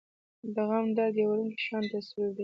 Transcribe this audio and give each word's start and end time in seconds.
د 0.53 0.55
غم 0.67 0.87
درد 0.97 1.15
يو 1.21 1.27
وړوکے 1.31 1.59
شان 1.65 1.83
تصوير 1.91 2.31
دے۔ 2.35 2.39